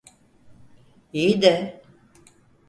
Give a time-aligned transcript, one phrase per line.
[1.13, 1.81] İyi de…